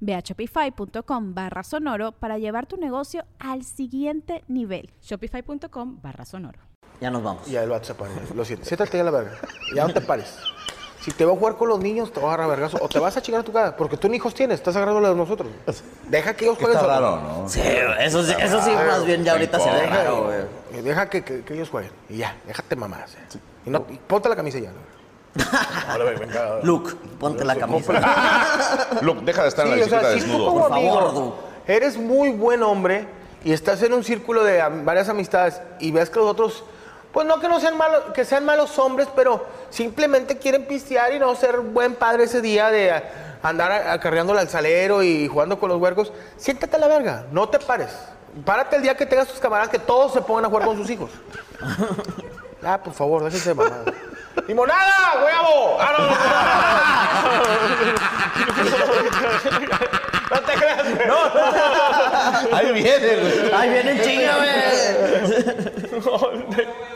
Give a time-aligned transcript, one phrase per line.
[0.00, 4.90] Ve a shopify.com barra sonoro para llevar tu negocio al siguiente nivel.
[5.02, 6.58] Shopify.com barra sonoro.
[7.00, 7.46] Ya nos vamos.
[7.46, 8.10] Ya el pone.
[8.34, 8.64] Lo siento.
[8.64, 9.32] Siéntate ya a la verga.
[9.74, 10.36] Ya no te pares.
[11.00, 12.78] Si te voy a jugar con los niños, te voy a agarrar vergazo.
[12.82, 13.76] O te vas a chingar a tu cara.
[13.76, 14.56] Porque tú ni hijos tienes.
[14.56, 15.48] Estás agarrando a nosotros.
[16.08, 17.48] Deja que ellos jueguen Está raro, ¿no?
[17.48, 17.60] Sí,
[18.00, 20.04] eso sí, eso sí más bien ya ahorita se Deja,
[20.82, 21.92] deja que, que- que ellos jueguen.
[22.08, 23.14] Y ya, déjate mamás.
[23.14, 23.38] eh.
[23.66, 24.72] Y, no, y ponte la camisa ya.
[25.88, 26.58] Ahora, ve, venga.
[26.62, 27.92] Luke, ponte la camisa.
[29.02, 30.52] Luke, deja de estar en la Sí, o sea, bicicleta si tú desnudo.
[30.52, 33.06] Por favor, amigo eres muy buen hombre
[33.44, 36.64] y estás en un círculo de varias amistades y ves que los otros,
[37.12, 41.18] pues no que no sean malos, que sean malos hombres, pero simplemente quieren pistear y
[41.18, 43.02] no ser buen padre ese día de
[43.42, 47.48] andar a- acarreándole al salero y jugando con los huercos, siéntate a la verga, no
[47.50, 47.90] te pares.
[48.44, 50.88] Párate el día que tengas tus camaradas que todos se pongan a jugar con sus
[50.90, 51.10] hijos.
[52.60, 53.84] Ah, por favor, déjense de mamada.
[54.46, 55.78] ¡Limonada, huevo!
[55.80, 56.14] Ah, no, no.
[60.30, 61.06] No te creas, güey.
[61.08, 63.52] No, no, Ahí viene, güey.
[63.54, 64.50] ¡Ay, viene en chinga, güey!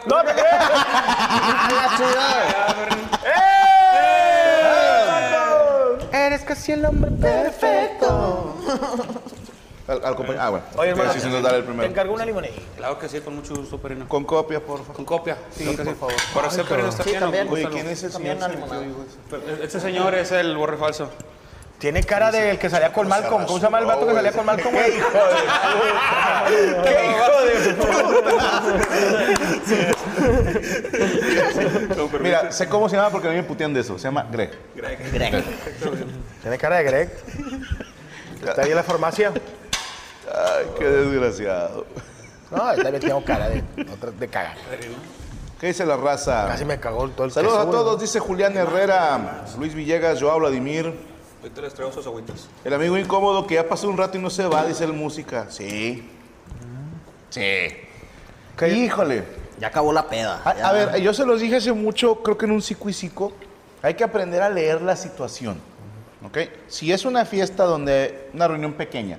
[0.07, 0.71] no te creas.
[0.71, 1.69] ¡A
[2.15, 2.33] la
[6.13, 6.27] ¡Eh!
[6.27, 8.55] Eres casi el hombre perfecto.
[9.89, 10.43] Al, al compañero.
[10.45, 10.65] Ah, bueno.
[10.77, 11.89] Oye, hermano, Sí, sí, nos dará el Te primero.
[11.89, 12.53] encargo una limonada.
[12.77, 14.09] Claro que sí, con mucho gusto, Perino.
[14.09, 14.95] Con copia, por favor.
[14.95, 15.37] Con copia.
[15.51, 15.97] Sí, por por favor.
[15.97, 16.15] favor.
[16.35, 17.49] Para usted, Perino, está Sí, bien.
[17.51, 17.69] Oye.
[17.69, 18.87] ¿quién es ese También señor?
[19.61, 21.11] Este señor es el borre falso.
[21.79, 23.45] Tiene cara del que salía con Malcolm.
[23.45, 24.73] ¿Cómo se llama el vato que salía con Malcolm?
[24.73, 25.19] ¿Qué hijo de...
[26.85, 27.27] ¿Qué hijo
[32.13, 32.19] de...
[32.21, 33.99] Mira, sé cómo se llama porque a mí me putean de eso.
[33.99, 34.53] Se llama Greg.
[34.77, 35.45] Greg.
[36.41, 37.11] Tiene cara de Greg.
[38.47, 39.33] Está ahí en la farmacia.
[40.35, 41.87] Ay, qué desgraciado.
[42.51, 43.63] No, también tengo cara de,
[43.93, 44.57] otra- de cagar.
[45.61, 46.47] ¿Qué dice la raza?
[46.49, 50.93] Casi me cagó todo el Saludos a todos, dice Julián Herrera, Luis Villegas, Joao Vladimir,
[51.43, 52.47] Ahorita les traigo sus agüitas.
[52.65, 55.47] el amigo incómodo que ya pasó un rato y no se va, dice el música.
[55.51, 56.09] Sí.
[57.31, 57.69] Sí.
[58.67, 59.25] Híjole.
[59.59, 60.41] Ya acabó la peda.
[60.45, 63.33] A ver, yo se los dije hace mucho, creo que en un psico y psico,
[63.83, 65.59] hay que aprender a leer la situación.
[66.25, 66.39] ¿Ok?
[66.69, 69.19] Si es una fiesta donde, una reunión pequeña,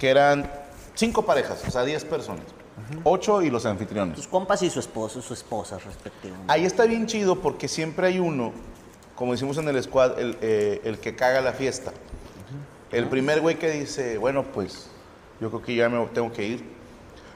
[0.00, 0.50] que eran
[0.94, 2.46] cinco parejas, o sea, diez personas,
[3.04, 4.16] ocho y los anfitriones.
[4.16, 6.52] Tus compas y su esposo, su esposa, respectivamente.
[6.52, 8.52] Ahí está bien chido porque siempre hay uno,
[9.14, 11.92] como decimos en el squad, el, eh, el que caga la fiesta.
[12.90, 14.88] El primer güey que dice, bueno, pues
[15.40, 16.64] yo creo que ya me tengo que ir.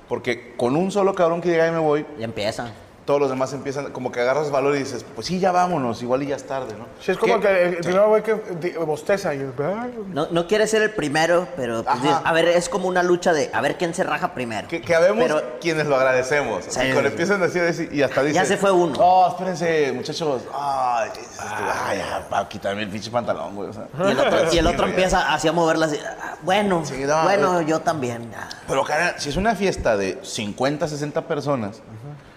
[0.08, 2.72] Porque con un solo cabrón que llega y me voy, Ya empieza.
[3.04, 6.22] Todos los demás empiezan, como que agarras valor y dices, pues sí, ya vámonos, igual
[6.22, 6.87] y ya es tarde, ¿no?
[7.00, 7.41] Sí, es como ¿Qué?
[7.48, 8.32] que el, el primer güey que
[8.78, 9.34] bosteza.
[9.34, 12.03] Y, ay, No, no quiere ser el primero, pero pues, Ajá.
[12.06, 14.69] dices, a ver, es como una lucha de a ver quién se raja primero.
[14.69, 16.66] Que, que habemos Pero quienes lo agradecemos.
[16.66, 16.91] Así Sí.
[16.93, 18.43] cuando empiezan así a decir, y hasta dicen...
[18.43, 18.94] ya se fue uno.
[18.97, 20.43] No, espérense, muchachos.
[20.54, 21.43] Ay, este,
[21.87, 23.69] ay, ya, para quitarme el pinche pantalón, güey.
[23.69, 23.87] o sea.
[23.98, 25.98] Y el otro, y el otro Sí, empieza así a moverla así.
[26.04, 27.64] "Ah, Bueno, Sí, no, bueno, eh.
[27.66, 28.31] yo también.
[28.37, 28.48] ah".
[28.66, 31.81] Pero, carnal, si es una fiesta de 50, 60 personas,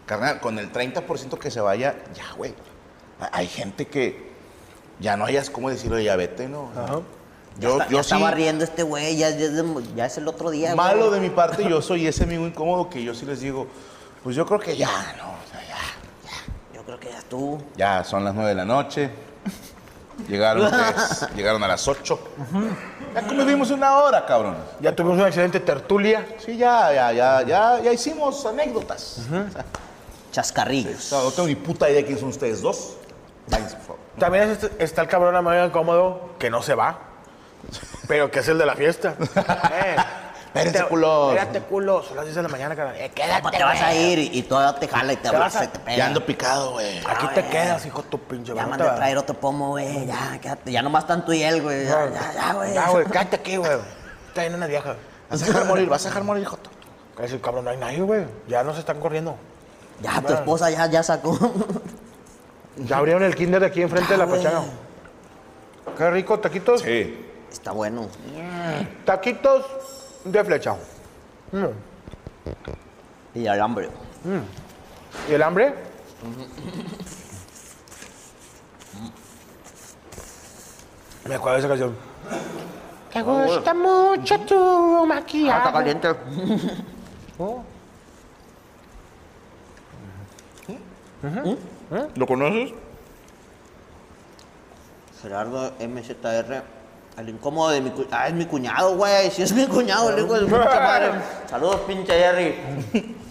[0.07, 2.55] carnal, con el 30% que se vaya, ya, güey.
[3.21, 4.31] Ha- Hay gente que
[4.99, 6.63] ya no hayas cómo decirlo, ya vete, ¿no?
[6.63, 6.85] O sea,
[7.59, 9.53] Ya, Yo, está- yo ya sí, estaba riendo este güey, ya, ya es
[9.95, 10.75] ya el otro día.
[10.75, 11.19] malo güey.
[11.19, 13.67] de mi parte, yo soy ese amigo incómodo que yo sí les digo,
[14.23, 14.87] pues yo creo que ya,
[15.17, 15.29] ¿no?
[15.29, 16.75] O sea, ya.
[16.75, 17.59] Yo creo que ya tú.
[17.75, 19.09] Ya son las 9 de la noche.
[20.27, 22.19] Llegaron ustedes, llegaron a las 8.
[23.15, 24.57] Ya convivimos una hora, cabrón.
[24.79, 26.27] Ya tuvimos una excelente tertulia.
[26.37, 29.19] Sí, ya, ya, ya, ya, ya hicimos anécdotas.
[29.19, 29.65] O sea,
[30.41, 31.11] Chascarrillos.
[31.11, 32.95] no, no tengo ni puta idea quién son ustedes dos.
[33.49, 34.01] Váyanse, por favor.
[34.19, 36.99] También es- está el cabrón amigo incómodo que no se va.
[38.07, 39.15] Pero que es el de la fiesta.
[39.73, 39.95] Eh,
[40.47, 41.33] Espérense, te- culos.
[41.33, 42.05] Espérate, culos.
[42.07, 42.97] Son las 10 de la mañana, cara.
[42.97, 43.41] Eh, quédate.
[43.41, 44.11] ¿Cómo te vas a güey.
[44.13, 44.19] ir?
[44.19, 45.97] Y, y todavía te jala y te Te vas a- y te pega.
[45.97, 46.99] Ya ando picado, güey.
[46.99, 47.49] Aquí te güey.
[47.51, 48.53] quedas, hijo de tu pinche.
[48.53, 50.05] Ya mandé a traer otro pomo, güey.
[50.05, 50.71] Ya, quédate.
[50.71, 51.85] Ya nomás tú y él, güey.
[51.85, 52.73] Ya, ya, ya, güey.
[52.73, 53.71] Ya, güey, cállate aquí, güey.
[54.27, 54.95] Está en una vieja.
[55.29, 56.69] Vas a dejar morir, vas a dejar morir, Joto.
[57.21, 58.25] Es el cabrón, no hay nadie, güey.
[58.47, 59.35] Ya nos están corriendo.
[60.01, 61.37] Ya, tu esposa ya, ya sacó.
[62.77, 64.43] Ya abrieron el kinder de aquí enfrente de la güey.
[64.43, 64.65] pachanga.
[65.97, 66.81] Qué rico, taquitos.
[66.81, 67.25] Sí.
[67.51, 68.07] Está bueno.
[69.05, 69.65] Taquitos
[70.23, 70.75] de flecha.
[73.33, 73.89] Y alambre.
[75.29, 75.73] ¿Y el hambre?
[81.27, 81.95] Me acuerdo de esa canción.
[83.11, 85.57] Te gusta mucho tu Ah, maquillaje.
[85.57, 86.15] está caliente.
[92.15, 92.73] ¿Lo conoces?
[95.21, 96.63] Gerardo MZR.
[97.17, 98.15] El incómodo de mi cuñado.
[98.15, 99.31] Ah, es mi cuñado, güey.
[99.31, 101.11] Si es mi cuñado, el hijo de su pinche madre.
[101.49, 102.55] Saludos, pinche Jerry.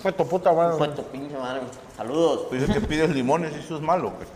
[0.03, 0.77] Fue tu puta, güey.
[0.77, 1.61] Fue tu pinche madre.
[1.97, 2.51] Saludos.
[2.51, 4.27] Dice que pides limones y eso es malo, güey.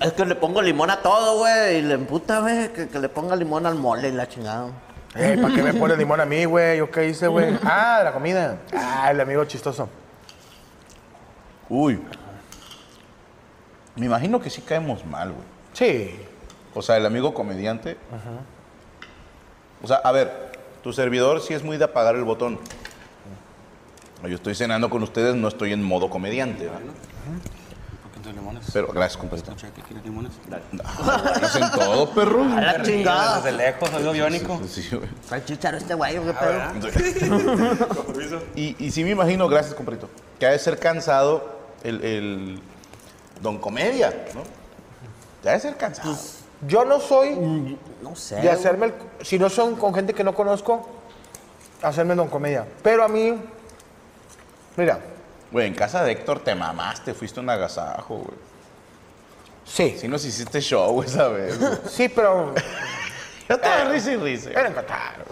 [0.00, 1.76] Es que le pongo limón a todo, güey.
[1.76, 4.68] Y le emputa, güey, que, que le ponga limón al mole y la chingada.
[5.14, 6.78] Ey, ¿para qué me pones limón a mí, güey?
[6.78, 7.58] ¿Yo qué hice, güey?
[7.64, 8.60] Ah, la comida.
[8.74, 9.90] Ah, el amigo chistoso.
[11.68, 12.00] Uy.
[13.96, 15.44] Me imagino que sí caemos mal, güey.
[15.72, 16.14] Sí.
[16.74, 17.96] O sea, el amigo comediante.
[19.82, 20.52] O sea, a ver,
[20.82, 22.58] tu servidor sí es muy de apagar el botón.
[24.22, 26.64] Yo estoy cenando con ustedes, no estoy en modo comediante.
[26.64, 26.80] ¿verdad?
[28.12, 28.66] ¿Por qué limones?
[28.70, 29.54] Pero gracias, compadrito.
[29.56, 30.32] Cheque, ¿quieres limones?
[31.42, 32.44] Hacen todo, perro.
[32.44, 33.40] A la chingada.
[33.40, 34.60] Desde lejos, soy biónico.
[34.68, 35.08] Sí, güey.
[35.26, 38.40] Trae chicharo este güey, ¿o ¿qué pedo?
[38.54, 42.62] Y, y sí me imagino, gracias, compadrito, que ha de ser cansado el, el
[43.40, 44.42] don comedia, ¿no?
[45.42, 46.16] Ya ha de ser cansado.
[46.66, 48.36] Yo no soy No sé.
[48.36, 48.94] de hacerme el...
[49.22, 50.86] Si no son con gente que no conozco,
[51.82, 52.66] hacerme don comedia.
[52.82, 53.34] Pero a mí...
[54.76, 54.98] Mira,
[55.50, 58.38] Güey, en casa de Héctor te mamaste, fuiste un agasajo, güey.
[59.64, 59.96] sí.
[59.98, 61.58] Si nos hiciste show esa vez.
[61.58, 61.72] güey.
[61.88, 62.54] Sí, pero...
[63.48, 64.50] Yo estaba risa y risa.
[64.50, 65.24] Era en Qatar.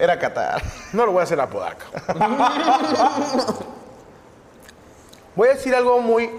[0.00, 0.60] Era Qatar.
[0.92, 1.84] No lo voy a hacer la podaca.
[5.36, 6.30] voy a decir algo muy...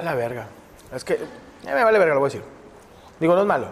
[0.00, 0.46] A la verga.
[0.94, 1.18] Es que...
[1.62, 2.44] Ya me vale verga, lo voy a decir.
[3.18, 3.66] Digo, no es malo.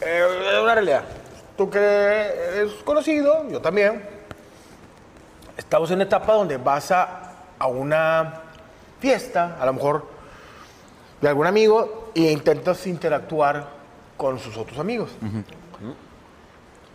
[0.00, 1.02] Eh, es una realidad.
[1.56, 4.08] Tú que eres conocido, yo también.
[5.56, 8.42] Estamos en una etapa donde vas a, a una
[9.00, 10.06] fiesta, a lo mejor
[11.20, 13.66] de algún amigo, e intentas interactuar
[14.16, 15.10] con sus otros amigos.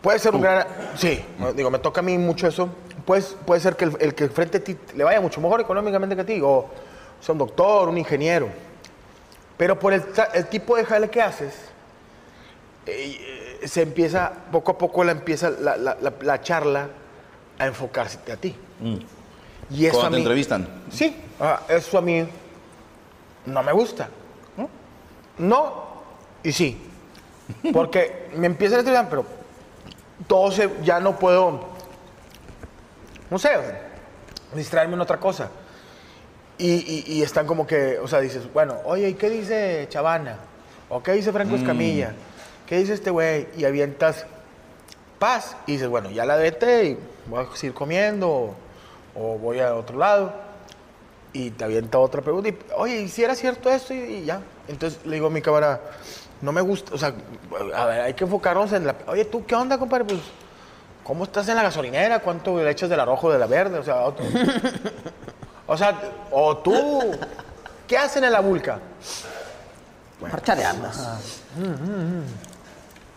[0.01, 0.65] Puede ser un gran...
[0.95, 1.25] Sí,
[1.55, 2.69] digo, me toca a mí mucho eso.
[3.05, 6.15] Pues, puede ser que el, el que frente a ti le vaya mucho mejor económicamente
[6.15, 6.65] que a ti, o
[7.21, 8.47] sea un doctor, un ingeniero.
[9.57, 10.03] Pero por el,
[10.49, 11.53] tipo de jale que haces,
[12.85, 16.87] eh, se empieza, poco a poco la empieza la, la- la- la charla
[17.59, 18.55] a enfocarse a ti.
[19.69, 20.67] Y eso Cuando a te entrevistan.
[20.91, 22.27] Sí, ah, eso a mí
[23.45, 24.09] no me gusta.
[24.57, 24.69] ¿no?
[25.37, 25.83] No
[26.43, 26.77] y sí.
[27.73, 29.25] Porque me empiezan a entrevistar, pero
[30.27, 31.72] todo se, ya no puedo,
[33.33, 33.49] no sé,
[34.53, 35.49] distraerme en otra cosa.
[36.57, 40.37] Y, y- y están como que, o sea, dices, bueno, oye, ¿y qué dice Chavana?
[40.87, 42.13] ¿O qué dice Franco Escamilla?
[42.67, 43.47] ¿Qué dice este güey?
[43.57, 44.25] Y avientas
[45.17, 45.57] paz.
[45.65, 48.55] Y dices, bueno, ya la vete y voy a seguir comiendo o,
[49.15, 50.31] o voy a otro lado.
[51.33, 52.49] Y te avienta otra pregunta.
[52.49, 53.95] Y, oye, ¿y si era cierto esto?
[53.95, 54.41] Y, y ya.
[54.67, 55.81] Entonces le digo a mi cámara,
[56.41, 57.13] no me gusta, o sea,
[57.75, 58.95] a ver, hay que enfocarnos en la...
[59.07, 60.05] Oye, ¿tú qué onda, compadre?
[60.05, 60.19] Pues,
[61.03, 62.19] ¿cómo estás en la gasolinera?
[62.19, 63.77] ¿Cuánto le echas de la roja o de la verde?
[63.79, 64.25] O sea, otro-
[65.67, 65.99] o sea,
[66.31, 67.11] o tú,
[67.87, 68.79] ¿qué hacen en la vulca?
[70.21, 71.19] Marchareandas.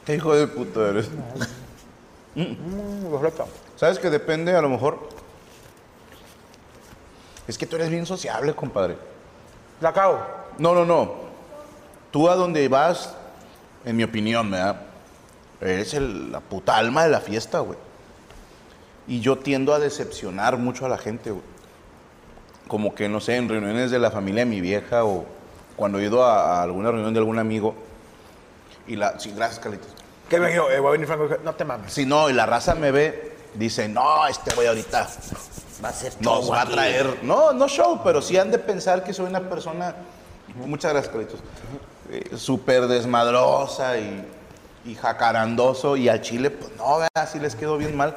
[0.05, 1.09] Qué hijo de puta eres.
[2.35, 2.55] Mm.
[3.77, 5.09] ¿Sabes que depende a lo mejor?
[7.49, 8.97] Es que tú eres bien sociable, compadre.
[9.81, 10.21] La cago.
[10.59, 11.15] No, no, no.
[12.11, 13.15] Tú a donde vas,
[13.85, 14.81] en mi opinión, ¿verdad?
[15.61, 17.79] Eres el- la puta alma de la fiesta, güey.
[19.09, 21.45] Y yo tiendo a decepcionar mucho a la gente, güey.
[22.69, 25.25] Como que, no sé, en reuniones de la familia de mi vieja o
[25.77, 27.75] cuando he ido a, a alguna reunión de algún amigo.
[28.89, 29.19] Y la...
[29.21, 29.89] Sí, gracias, Carlitos.
[30.29, 30.69] ¿Qué me dijo?
[30.71, 31.29] Eh, voy a venir Franco.
[31.45, 31.93] No te mames.
[31.93, 35.07] Si no, y la raza me ve, dice, no, este güey ahorita
[35.85, 37.19] Va a ser nos va a traer.
[37.23, 39.95] No, no show, pero sí han de pensar que soy una persona.
[40.57, 41.41] Muchas gracias, Carlitos.
[42.11, 44.25] eh, Súper desmadrosa y,
[44.87, 45.97] y jacarandoso.
[45.97, 48.17] Y al chile, pues no, vea, así les quedó bien mal.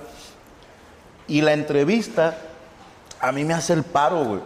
[1.29, 2.36] Y la entrevista,
[3.21, 4.41] a mí me hace el paro, güey.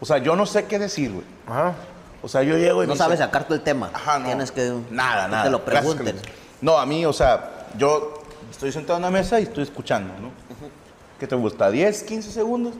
[0.00, 1.24] O sea, yo no sé qué decir, güey.
[1.46, 1.74] Ajá.
[2.22, 3.90] O sea, yo llego y No me sabes dice- sacar tú el tema.
[3.92, 4.26] Ajá, no.
[4.26, 4.72] Tienes que.
[4.90, 5.44] Nada, que nada.
[5.44, 6.16] te lo pregunten.
[6.60, 10.30] No, a mí, o sea, yo estoy sentado en una mesa y estoy escuchando, ¿no?
[11.18, 11.70] ¿Qué te gusta?
[11.70, 12.74] ¿10, 15 segundos?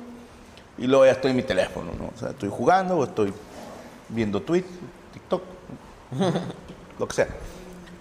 [0.76, 2.12] Y luego ya estoy en mi teléfono, ¿no?
[2.14, 3.32] O sea, estoy jugando o estoy
[4.08, 4.68] viendo tweets,
[5.12, 5.42] TikTok,
[6.12, 6.32] ¿no?
[6.98, 7.28] lo que sea.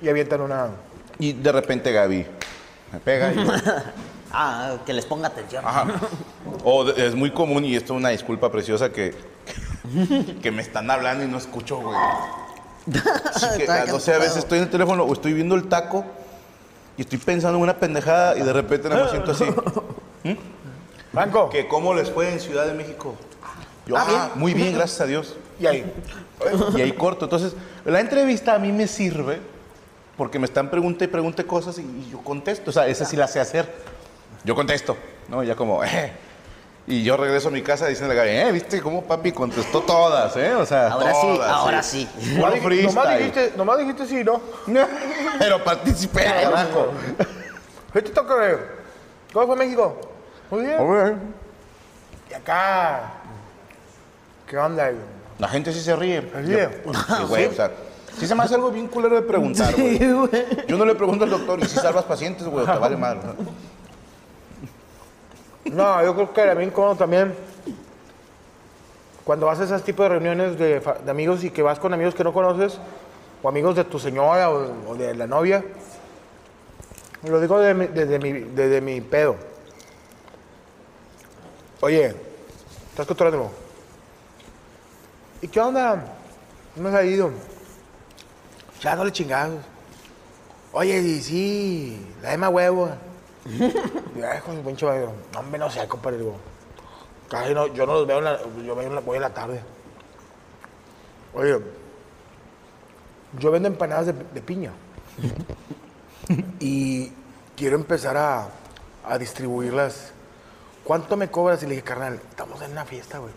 [0.02, 0.68] Y avientan una...
[1.18, 2.26] Y de repente Gaby,
[2.94, 3.38] Me pega y...
[4.32, 5.64] Ah, que les ponga atención.
[5.66, 5.86] Ajá.
[6.64, 9.16] O de- es muy común, y esto es una disculpa preciosa, que,
[10.42, 11.98] que me están hablando y no escucho, güey.
[13.34, 15.68] Así que, Está no sé, a veces estoy en el teléfono o estoy viendo el
[15.68, 16.06] taco
[16.98, 19.46] y estoy pensando en una pendejada y de repente nada más siento así.
[21.14, 21.50] Banco.
[21.50, 23.16] Que cómo les fue en Ciudad de México.
[23.86, 25.36] Yo, ah, muy bien, gracias a Dios.
[25.60, 25.94] Y ahí.
[26.76, 27.26] Y ahí corto.
[27.26, 27.54] Entonces,
[27.86, 29.40] la entrevista a mí me sirve
[30.18, 32.70] porque me están pregunte y pregunte cosas y, y yo contesto.
[32.70, 33.72] O sea, esa sí la sé hacer.
[34.48, 34.96] Yo contesto,
[35.28, 35.44] ¿no?
[35.44, 36.14] Ya como, eh.
[36.88, 40.56] Y yo regreso a mi casa diciendo, eh, ¿viste cómo papi contestó todas, eh?
[40.56, 42.10] O sea, Ahora sí, ahora sí.
[42.62, 44.40] Puro Nomás, dijiste, nomás dijiste sí, ¿no?
[45.40, 46.94] Pero participé, carajo.
[47.92, 48.56] ¿Qué te toca, güey?
[49.34, 50.00] ¿Cómo fue México?
[50.50, 51.34] Muy bien.
[52.32, 53.12] Y acá.
[54.48, 55.02] ¿Qué onda, güey?
[55.40, 56.22] La gente sí se ríe.
[56.22, 56.70] ¿Se ríe?
[56.86, 57.70] Yo- sí, güey, o sea,
[58.18, 60.00] sí se me hace algo bien culero de preguntar, güey.
[60.00, 62.64] Yo no le pregunto al doctor, ¿y si salvas pacientes, güey?
[62.64, 63.20] o Te vale mal.
[65.72, 67.34] No, yo creo que era bien también.
[69.24, 72.24] Cuando vas a ese tipo de reuniones de, amigos y que vas con amigos que
[72.24, 72.80] no conoces,
[73.44, 75.64] o amigos de tu señora o, de la novia,
[77.24, 79.36] lo digo desde mi, pedo.
[81.82, 82.16] Oye,
[82.90, 83.52] estás controlando.
[85.42, 86.06] ¿Y qué onda?
[86.76, 87.32] ¿Cómo ha ido?
[88.82, 89.60] Ya no le chingados.
[90.72, 92.92] Oye, sí, la Emma huevo.
[94.46, 96.18] Con el pinche madre, no, hombre, no sé, compadre.
[96.18, 96.36] Digo,
[97.30, 99.34] casi no, yo no los veo, en la, yo veo en la, voy en la
[99.34, 99.62] tarde.
[101.34, 101.58] Oye,
[103.40, 104.72] yo vendo empanadas de, de piña.
[106.60, 107.12] y
[107.56, 108.50] quiero empezar a,
[109.06, 110.12] a distribuirlas.
[110.84, 111.62] ¿Cuánto me cobras?
[111.64, 113.34] Y le dije, carnal, estamos en una fiesta, güey.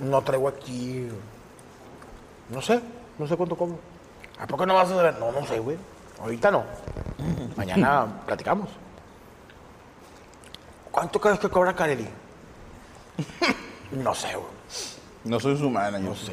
[0.00, 1.08] No traigo aquí.
[2.48, 2.80] No sé,
[3.18, 3.78] no sé cuánto cobro.
[4.38, 5.18] ¿A poco no vas a saber?
[5.18, 5.76] No, no sé, güey.
[6.20, 6.64] Ahorita no.
[7.56, 8.68] Mañana platicamos.
[10.90, 12.08] ¿Cuánto crees que cobra Kareli?
[13.92, 14.60] no sé, güey.
[15.24, 16.00] No soy su manager.
[16.00, 16.32] No sé.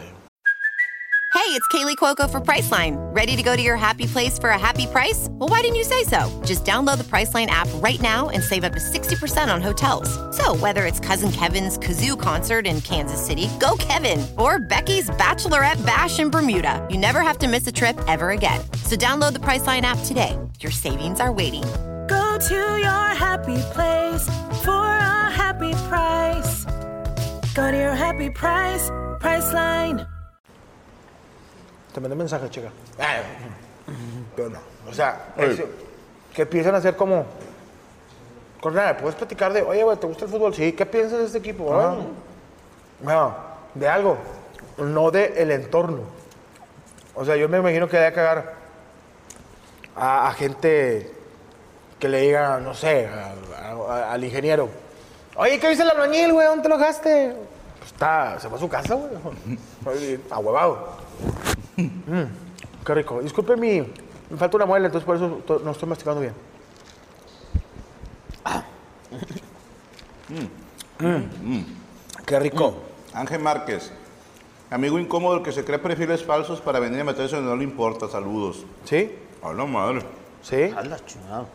[1.33, 2.97] Hey, it's Kaylee Cuoco for Priceline.
[3.15, 5.27] Ready to go to your happy place for a happy price?
[5.31, 6.29] Well, why didn't you say so?
[6.45, 10.09] Just download the Priceline app right now and save up to 60% on hotels.
[10.35, 15.85] So, whether it's Cousin Kevin's Kazoo concert in Kansas City, go Kevin, or Becky's Bachelorette
[15.85, 18.59] Bash in Bermuda, you never have to miss a trip ever again.
[18.83, 20.37] So, download the Priceline app today.
[20.59, 21.63] Your savings are waiting.
[22.37, 24.29] Go to your happy place
[24.63, 26.65] for a happy price.
[27.55, 30.05] Go to your happy price, Priceline.
[31.91, 32.69] Te mandé mensaje, chica.
[34.35, 34.59] Pero no.
[34.87, 35.63] O sea, es-
[36.31, 37.25] que empiezan a hacer como.
[38.61, 40.53] Cornel, ¿puedes platicar de, oye, güey, ¿te gusta el fútbol?
[40.53, 41.73] Sí, ¿qué piensas de este equipo?
[41.73, 41.95] Ah.
[43.01, 43.35] No,
[43.73, 44.15] de algo,
[44.77, 46.01] no de el entorno.
[47.15, 48.53] O sea, yo me imagino que debe cagar
[49.95, 51.16] a, a gente
[51.99, 53.33] que le diga, no sé, a-
[53.89, 54.69] a- al ingeniero.
[55.35, 56.47] Oye, ¿qué dice el albañil, güey?
[56.47, 57.35] ¿Dónde te lo dejaste?
[57.79, 60.19] Pues está, se fue a su casa, güey.
[60.29, 60.97] Ahuevado.
[61.77, 62.23] Mm,
[62.83, 63.21] qué rico.
[63.21, 63.81] Disculpe mi.
[64.31, 66.33] Me falta una muela, entonces por eso no estoy masticando bien.
[70.99, 71.61] Mm.
[72.25, 72.75] Qué rico.
[73.13, 73.91] Ángel Márquez.
[74.69, 77.63] Amigo incómodo el que se cree perfiles falsos para venir a meterse donde no le
[77.63, 78.07] importa.
[78.09, 78.65] Saludos.
[78.83, 79.15] ¿Sí?
[79.43, 80.01] A la madre.
[80.41, 80.73] ¿Sí?
[80.75, 81.45] A la chingada.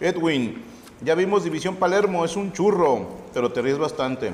[0.00, 0.62] Edwin,
[1.00, 4.32] ya vimos División Palermo, es un churro, pero te ríes bastante.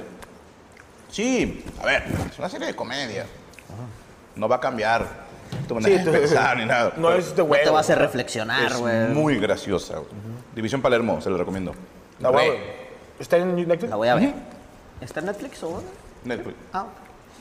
[1.11, 3.27] Sí, a ver, es una serie de comedia.
[4.37, 5.07] No va a cambiar
[5.67, 6.93] tu manera Sí, de tú- pensar ni nada.
[6.97, 7.73] No es de No te huevo.
[7.73, 9.09] va a hacer reflexionar, es güey.
[9.09, 9.95] muy graciosa.
[9.99, 10.09] güey.
[10.55, 11.75] División Palermo, se lo recomiendo.
[12.21, 12.37] La Re.
[12.37, 12.55] huevo.
[13.19, 13.91] ¿Está en Netflix?
[13.91, 14.35] La voy a ver.
[15.01, 15.91] ¿Está en Netflix o dónde?
[16.25, 16.57] Netflix.
[16.73, 16.87] Ah,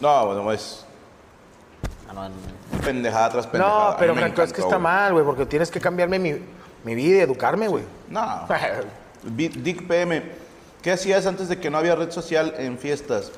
[0.01, 0.85] No, bueno, es
[2.09, 2.31] ah, no, en-
[2.83, 3.79] pendejada tras pendejada.
[3.79, 4.93] No, A pero mí me Franco, es que encantó, está güey.
[4.93, 6.35] mal, güey, porque tienes que cambiarme mi,
[6.83, 7.83] mi vida y educarme, güey.
[8.09, 8.47] No.
[9.23, 10.23] Dick PM,
[10.81, 13.31] ¿qué hacías antes de que no había red social en fiestas?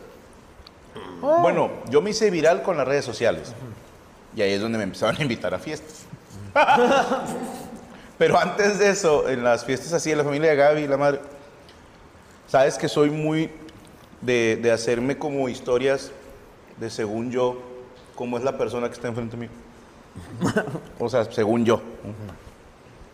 [1.21, 3.53] Bueno, yo me hice viral con las redes sociales.
[4.36, 6.05] Y ahí es donde me empezaron a invitar a fiestas.
[8.17, 10.98] Pero antes de eso, en las fiestas así de la familia de Gaby y la
[10.98, 11.21] madre,
[12.48, 13.50] sabes que soy muy
[14.21, 16.12] de, de hacerme como historias
[16.79, 17.62] de según yo,
[18.15, 19.50] cómo es la persona que está enfrente de mí.
[21.00, 21.81] O sea, según yo.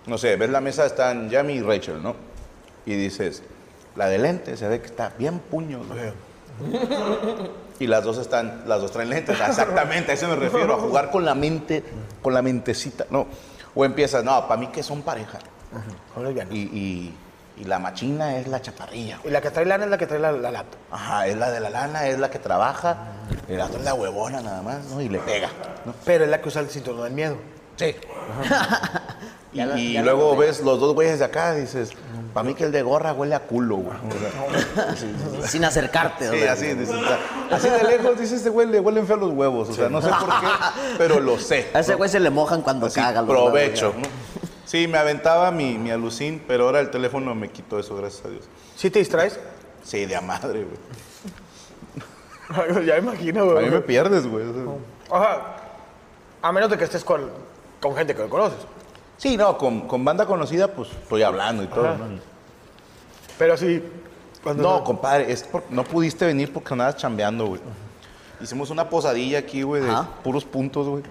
[0.08, 2.16] No sé, ves la mesa, están Yami y Rachel, ¿no?
[2.86, 3.44] Y dices,
[3.96, 5.82] la de lente se ve que está bien puño.
[7.80, 11.12] Y las dos están, las dos traen lentes, exactamente, a eso me refiero, a jugar
[11.12, 11.84] con la mente,
[12.22, 13.28] con la mentecita, ¿no?
[13.76, 15.40] O empiezas, no, para mí que son pareja.
[16.52, 17.18] Y, y-
[17.60, 19.20] y la machina es la chaparrilla.
[19.26, 20.78] Y la que trae lana es la que trae la, la lata.
[20.92, 22.98] Ajá, es la de la lana, es la que trabaja,
[23.50, 25.02] y la otra es la huevona nada más, ¿no?
[25.02, 25.50] Y le pega,
[25.84, 25.94] ¿no?
[26.06, 27.36] Pero es la que usa el cinturón del miedo.
[27.76, 27.96] Sí.
[29.58, 31.90] Y, Ya la- y ya la luego ves los dos güeyes de acá, dices,
[32.34, 33.98] para mí que el de gorra huele a culo, güey.
[35.48, 36.30] Sin acercarte.
[36.30, 37.18] Sí, así, dices, o sea,
[37.52, 39.70] así de lejos dices, este güey le huelen feos los huevos.
[39.70, 40.48] O sea, no sé por qué,
[41.00, 41.72] pero lo sé.
[41.74, 43.22] A ese güey se le mojan cuando Así, caga.
[43.22, 43.88] los provecho.
[43.90, 44.10] huevos, ¿no?
[44.66, 48.30] Sí, me aventaba mi, mi alucín, pero ahora el teléfono me quitó eso, gracias a
[48.30, 48.44] Dios.
[48.76, 49.40] ¿Sí te distraes?
[49.84, 50.78] Sí, de a madre, güey.
[52.86, 53.66] ya me imagino, A güey.
[53.66, 54.46] mí me pierdes, güey.
[55.12, 55.56] Ajá.
[56.42, 57.30] A menos de que estés con,
[57.82, 58.60] con gente que no conoces.
[59.18, 61.88] Sí, no, con, con banda conocida, pues estoy hablando y todo.
[61.88, 61.98] Ajá.
[61.98, 62.20] ¿no?
[63.38, 63.84] Pero sí.
[64.44, 67.62] cuando No, compadre, es por- no pudiste venir porque andabas chambeando, güey.
[68.40, 70.08] Hicimos una posadilla aquí, güey, de Ajá.
[70.24, 71.04] puros puntos, güey.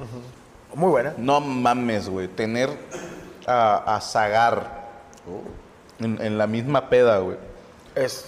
[0.74, 1.14] Muy buena.
[1.16, 2.28] No mames, güey.
[2.28, 2.70] Tener
[3.46, 4.86] a, a Zagar
[5.98, 7.36] en, en la misma peda, güey.
[7.94, 8.26] Es.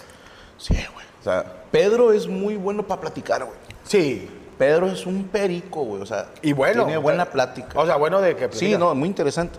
[0.57, 1.05] Sí, güey.
[1.21, 3.57] O sea, Pedro es muy bueno para platicar, güey.
[3.85, 4.29] Sí.
[4.57, 6.01] Pedro es un perico, güey.
[6.01, 6.83] O sea, Y bueno.
[6.83, 7.79] Tiene buena plática.
[7.79, 8.51] O sea, bueno de que.
[8.51, 9.57] Sí, no, muy interesante.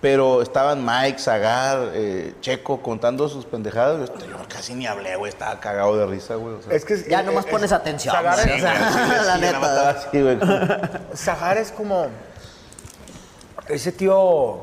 [0.00, 4.08] Pero estaban Mike, Zagar, eh, Checo contando sus pendejadas.
[4.20, 5.28] Yo, yo casi ni hablé, güey.
[5.30, 6.54] Estaba cagado de risa, güey.
[6.54, 6.72] o sea.
[6.72, 7.02] Es que.
[7.10, 8.14] Ya eh, nomás pones es- atención.
[8.14, 8.74] Zagar es- o sea,
[9.26, 10.08] la Sí, nada más estaba neta.
[10.08, 10.38] así, güey.
[11.16, 12.06] Zagar es como.
[13.68, 14.60] Ese tío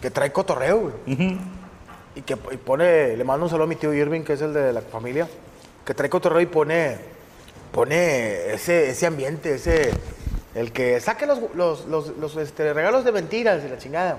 [0.00, 1.38] que trae cotorreo, güey.
[2.14, 3.16] Y que y pone.
[3.16, 5.26] Le mando un saludo a mi tío Irving, que es el de la familia.
[5.84, 6.98] Que trae cotorreo y pone.
[7.72, 9.90] Pone ese, ese ambiente, ese.
[10.54, 14.18] El que saque los, los, los, los, este, regalos de mentiras y la chingada.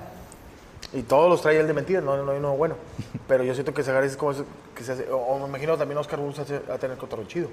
[0.93, 2.75] Y todos los trae el de mentiras, no, no hay uno bueno.
[3.27, 4.43] Pero yo siento que Zagar es como ese
[4.75, 5.11] que se hace.
[5.11, 7.49] O, o me imagino también Oscar Bus hace- a tener cotorreo chido.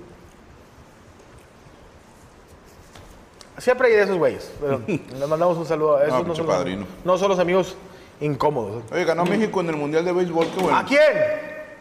[3.58, 4.50] Siempre hay de esos güeyes.
[4.60, 6.26] Pero les mandamos un saludo a esos.
[6.26, 6.86] No, son padrino.
[7.04, 7.76] no son los amigos
[8.20, 8.82] incómodos.
[8.92, 10.78] Oye, ganó México en el Mundial de Béisbol, qué bueno.
[10.78, 11.00] ¿A quién?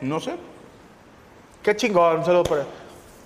[0.01, 0.35] No sé.
[1.63, 2.63] Qué chingón, un saludo por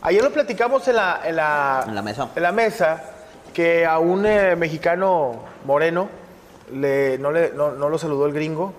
[0.02, 2.30] Ayer lo platicamos en la, en la, En la mesa.
[2.36, 3.04] en la mesa
[3.54, 6.10] que a un eh, mexicano moreno
[6.74, 8.74] le, no, le, no, no lo saludó el gringo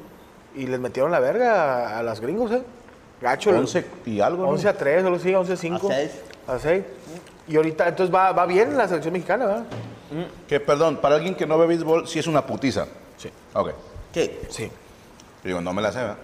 [0.54, 2.62] y les metieron la verga a, a los gringos, ¿eh?
[3.20, 3.50] Gacho.
[3.50, 4.48] el- 11 y algo, ¿no?
[4.50, 5.86] 11 a 3, solo sí, 11 a 5.
[5.88, 6.10] A seis.
[6.46, 6.84] A 6.
[7.48, 9.64] Y ahorita, entonces va, va bien la selección mexicana, ¿verdad?
[10.48, 12.86] Que, perdón, para alguien que no ve béisbol, sí es una putiza.
[13.16, 13.30] Sí.
[13.54, 13.70] Ok.
[14.12, 14.46] ¿Qué?
[14.50, 14.70] Sí.
[15.42, 16.16] Digo, no me la sé, ¿verdad?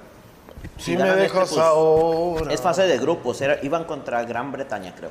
[0.79, 2.53] Si me este, dejas pues, ahora.
[2.53, 3.41] Es fase de grupos.
[3.41, 5.11] era- iban contra Gran Bretaña, creo.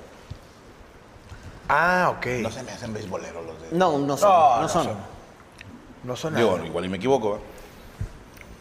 [1.68, 2.26] Ah, ok.
[2.42, 3.78] No se me hacen beisboleros los de...
[3.78, 4.30] No, no son.
[4.30, 4.84] No, No, no son.
[4.86, 4.98] son.
[6.04, 6.66] No son Digo, nada.
[6.68, 7.46] igual y me equivoco, ¿verdad?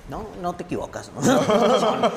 [0.09, 1.11] No, no te equivocas.
[1.15, 2.13] No, no son.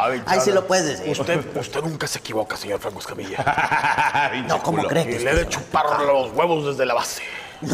[0.00, 1.08] Ay, Ahí sí lo puedes decir.
[1.20, 4.32] Usted, usted nunca se equivoca, señor Franco Escamilla.
[4.48, 5.20] No, ¿cómo crees?
[5.20, 7.22] Y le he de chupar los huevos desde la base.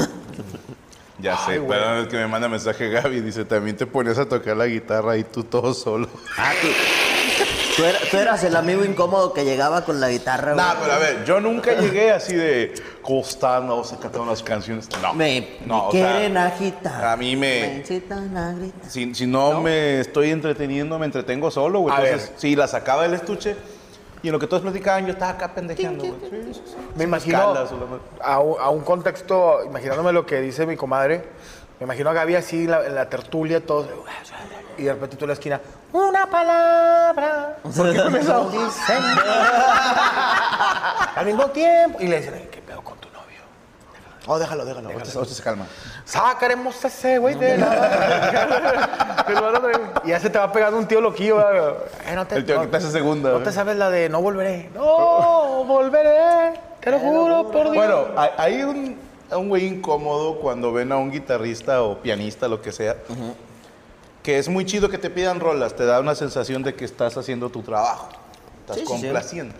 [1.19, 1.79] Ya sé, güey.
[1.79, 5.19] pero es que me manda mensaje Gaby, dice, también te ponías a tocar la guitarra
[5.19, 6.09] y tú todo solo.
[6.39, 6.51] Ah,
[7.77, 10.55] tú, tú, era- tú eras el amigo incómodo que llegaba con la guitarra.
[10.55, 10.77] No, güey.
[10.83, 14.89] pero a ver, yo nunca llegué así de costando, vamos a cantar unas canciones.
[15.03, 17.05] No, Me, no, me o sea, quieren agitar.
[17.05, 18.91] a mí me- Me incitan a gritar.
[18.91, 21.95] Si, si no, me estoy entreteniendo, me entretengo solo, güey.
[21.95, 22.39] A Entonces, ver.
[22.41, 23.57] sí, la sacaba del estuche
[24.23, 26.31] y en lo que todos platicaban, yo estaba acá pendejeando, güey.
[26.31, 26.75] Sí, sí, sí.
[26.95, 27.71] Me imagino Escalas
[28.23, 31.25] a un, a un contexto, imaginándome lo que dice mi comadre,
[31.79, 33.87] me imagino a Gaby así en la, en la tertulia, todos,
[34.79, 35.61] y de repente tú en la esquina,
[35.93, 38.51] una palabra, ¿por qué con eso?
[38.51, 39.03] Dicen.
[41.17, 43.41] Al mismo tiempo, y le dicen, "Ay, ¿qué pedo con tu novio?
[44.27, 44.91] Oh, déjalo, déjalo.
[44.91, 45.67] Ahorita, ahorita se calma.
[46.05, 47.67] Sacaremos ese güey de la...
[49.27, 51.37] A y ya se te va pegando un tío loquillo.
[51.37, 51.75] ¿verdad?
[52.07, 53.31] Eh, no te, El tío no- que te hace segunda.
[53.31, 53.43] No ¿eh?
[53.43, 54.71] te sabes la de no volveré.
[54.75, 56.61] No, volveré.
[56.81, 57.75] Te lo juro por Dios.
[57.77, 58.99] Bueno, hay, hay un,
[59.31, 62.97] un güey incómodo cuando ven a un guitarrista o pianista, lo que sea,
[64.31, 67.17] que es muy chido que te pidan rolas, te da una sensación de que estás
[67.17, 68.09] haciendo tu trabajo,
[68.61, 68.93] estás Sí, sí, sí.
[68.93, 69.55] complaciendo.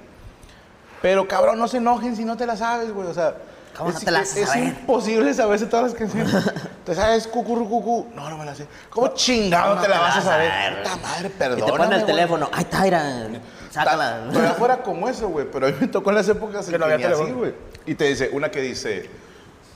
[1.03, 3.35] Pero cabrón, no se enojen si no te la sabes, güey, o sea...
[3.77, 4.65] ¿Cómo no es, te la es saber?
[4.65, 6.33] imposible saberse todas las canciones.
[6.85, 8.07] ¿Te sabes cucurru cucú?
[8.15, 8.67] No, no me la sé.
[8.91, 10.83] ¿Cómo chingado ¿Cómo te la te vas a vas a saber?
[10.83, 12.49] Puta madre, Y perdóname, te ponen el teléfono.
[12.53, 13.29] Ay, Tyra,
[13.71, 14.29] sácala.
[14.31, 15.47] Todavía fuera como eso, güey.
[15.51, 17.55] Pero a mí me tocó en las épocas en Que no había así, güey.
[17.87, 19.09] Y te dice, una que dice,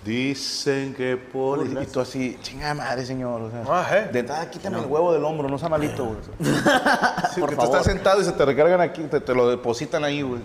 [0.04, 1.66] dicen que por...
[1.66, 3.40] Y tú así, chingada madre, señor.
[3.42, 4.08] O sea, Ah, ¿eh?
[4.12, 6.18] de entrada, quítame el huevo del hombro, no sea malito, güey.
[7.34, 7.70] Sí, Por que favor.
[7.70, 10.40] tú estás sentado y se te recargan aquí, te, te lo depositan ahí, güey.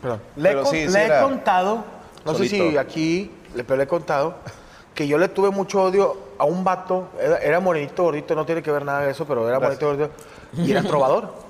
[0.00, 0.20] Perdón.
[0.36, 1.84] Le, he Pero con- sí, sí le he contado,
[2.24, 4.34] no sé si aquí, pero le he contado,
[4.94, 8.62] que yo le tuve mucho odio a un vato, era, era morenito, gordito, no tiene
[8.62, 10.10] que ver nada de eso, pero era morenito, gordito,
[10.56, 11.32] y era trovador.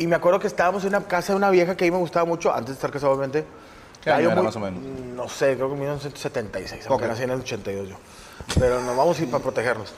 [0.00, 1.98] Y me acuerdo que estábamos en una casa de una vieja que a mí me
[1.98, 3.44] gustaba mucho, antes de estar casado, obviamente.
[4.08, 4.80] ¿Qué año yo era muy- más o menos?
[4.82, 7.10] No sé, creo que en 1976, aunque Ok.
[7.10, 7.96] nací en el 82 yo.
[8.58, 9.92] Pero nos vamos a ir para protegernos.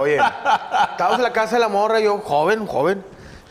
[0.00, 0.16] Oye,
[0.92, 3.04] estábamos en la casa de la morra, yo joven, joven.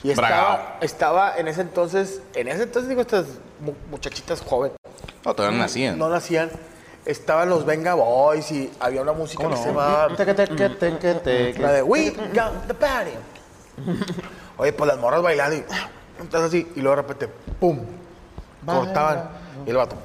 [0.03, 3.25] Y estaba, estaba en ese entonces, en ese entonces digo, estas
[3.59, 4.75] mu- muchachitas jóvenes,
[5.23, 5.97] No, todavía no nacían.
[5.99, 6.49] no nacían.
[7.05, 10.07] estaban los Venga Boys y había una música que se llamaba
[11.59, 13.11] la de We Got the Party.
[14.57, 15.63] Oye, pues las morras bailando y
[16.19, 17.27] entonces así, y luego de repente,
[17.59, 17.79] ¡pum!
[18.65, 19.29] Cortaban.
[19.65, 19.95] Y el vato.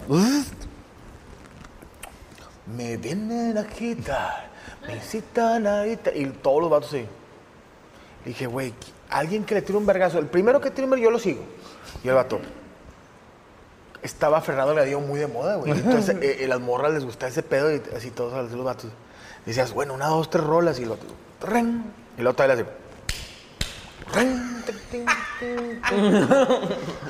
[2.74, 4.48] Me vienen a quitar,
[4.87, 7.06] me citan a quitar", Y todos los vatos así.
[8.24, 8.74] Dije, güey,
[9.09, 10.18] alguien que le tire un vergazo.
[10.18, 11.42] El primero que tire un vergazo, yo lo sigo.
[12.02, 12.40] Y el vato.
[14.02, 15.70] Estaba Fernando le dio muy de moda, güey.
[15.78, 18.90] Entonces, eh, eh, las morras les gustaba ese pedo y así todos así los vatos.
[19.44, 21.06] Decías, bueno, una, dos, tres rolas y el vato.
[21.40, 21.85] ¡ren!
[22.18, 22.70] Y luego todavía le hace.
[24.12, 24.56] ¡ren!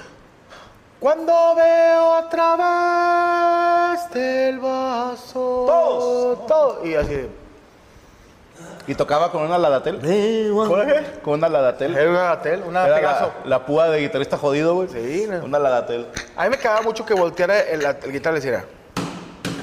[1.07, 5.63] Cuando veo a través del vaso.
[5.65, 6.47] Todos.
[6.49, 6.85] Todo.
[6.85, 7.15] Y así.
[7.15, 7.31] de,
[8.89, 10.01] Y tocaba con una ladatel.
[10.01, 11.21] ¿Cómo es que?
[11.21, 11.97] Con una ladatel.
[11.97, 13.33] Era una Gatel, una Era Pegaso.
[13.45, 14.89] la, la púa de guitarrista jodido, güey.
[14.89, 15.45] Sí, no.
[15.45, 16.09] Una ladatel.
[16.37, 18.65] A mí me cagaba mucho que volteara el, el guitarra y hiciera.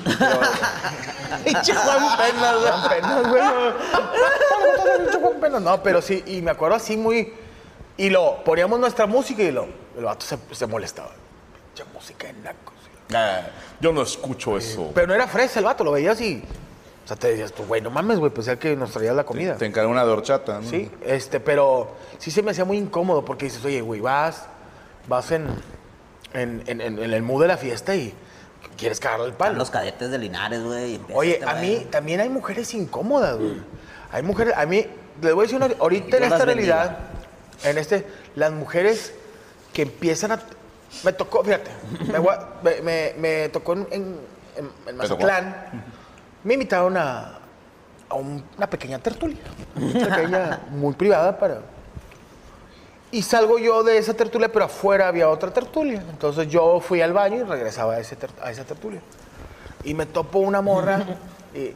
[1.44, 2.56] Pinche Juan Penas.
[2.56, 3.44] Juan Penas, güey.
[4.98, 5.62] Pinche Juan Penas.
[5.62, 7.34] No, pero sí, y me acuerdo así muy.
[7.98, 9.68] Y lo poníamos nuestra música y lo.
[9.98, 11.10] El vato se, se molestaba.
[11.74, 12.74] Pinche música de nacos.
[13.14, 13.42] Ah,
[13.80, 14.92] yo no escucho eso.
[14.94, 16.44] Pero no era fresa el vato, lo veías y.
[17.04, 19.26] O sea, te decías tú, güey, no mames, güey, pues ya que nos traías la
[19.26, 19.58] comida.
[19.58, 20.70] Te encargo una de horchata, ¿no?
[20.70, 24.46] Sí, este, pero sí se me hacía muy incómodo porque dices, oye, güey, vas,
[25.08, 25.48] vas en,
[26.34, 28.14] en, en, en- en el mood de la fiesta y
[28.78, 29.58] quieres cagarle el Están palo.
[29.60, 31.02] los cadetes de Linares, güey.
[31.14, 33.62] Oye, este a mí también hay mujeres incómodas, güey.
[34.12, 34.86] Hay mujeres, a mí,
[35.22, 37.00] les voy a decir una, ahorita en esta realidad,
[37.66, 39.14] en este, las mujeres
[39.74, 40.40] que empiezan a,
[41.04, 41.72] me tocó, fíjate,
[42.62, 44.20] me, me, me- tocó en, en,
[44.56, 44.70] en-
[46.44, 47.40] me invitaron a,
[48.10, 49.40] a un- una pequeña tertulia,
[49.76, 51.62] pequeña, muy privada para...
[53.12, 56.04] Y salgo yo de esa tertulia, pero afuera había otra tertulia.
[56.10, 59.02] Entonces yo fui al baño y regresaba a, ese ter- a esa tertulia.
[59.84, 61.04] Y me topo una morra
[61.54, 61.76] y...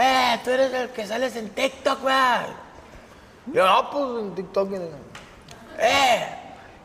[0.00, 2.14] ¡Eh, tú eres el que sales en TikTok, güey!
[3.52, 4.70] Yo, no, pues en TikTok...
[5.80, 6.37] ¡Eh!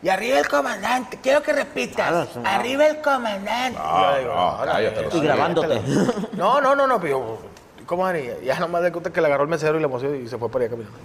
[0.03, 2.27] Y arriba el comandante, quiero que repitas.
[2.43, 3.79] Arriba el comandante.
[3.79, 5.81] No, Y yo digo, no, "Órale, cállate, Y Sí, grabándote.
[6.33, 7.19] no, no, no, no, pero
[7.79, 8.37] yo, ¿cómo haría?
[8.41, 10.49] Ya nomás de cuenta que le agarró el mesero y le emocionó y se fue
[10.51, 10.97] para allá caminando.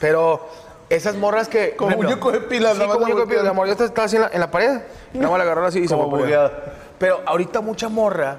[0.00, 0.48] Pero
[0.88, 1.76] esas morras que.
[1.76, 3.42] Como ejemplo, muñeco de pila, Sí, como muñeco de pila.
[3.42, 3.44] volteando.
[3.44, 4.80] La morra ya estaba así en la, en la pared.
[5.12, 6.52] y Nada más la agarraron así y se Como fue para allá.
[6.98, 8.38] Pero ahorita mucha morra,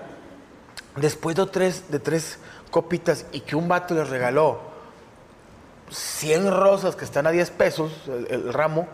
[0.96, 2.40] después de tres, de tres
[2.72, 4.60] copitas y que un vato les regaló
[5.90, 8.88] 100 rosas que están a 10 pesos el, el ramo,